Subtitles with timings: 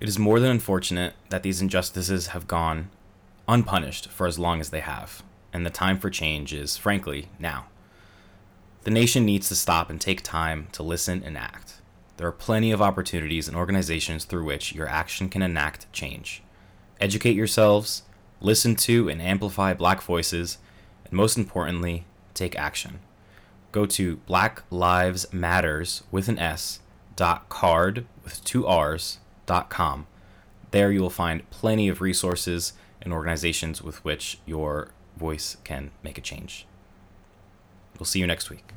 [0.00, 2.90] It is more than unfortunate that these injustices have gone
[3.48, 7.66] unpunished for as long as they have, and the time for change is, frankly, now.
[8.84, 11.80] The nation needs to stop and take time to listen and act.
[12.16, 16.42] There are plenty of opportunities and organizations through which your action can enact change.
[17.00, 18.02] Educate yourselves,
[18.40, 20.58] listen to and amplify black voices,
[21.04, 22.04] and most importantly,
[22.34, 23.00] take action.
[23.72, 26.80] Go to Black Lives Matters with an S
[27.16, 29.18] dot card with two R's
[29.48, 30.06] dot com.
[30.70, 36.18] There you will find plenty of resources and organizations with which your voice can make
[36.18, 36.66] a change.
[37.98, 38.72] We'll see you next week.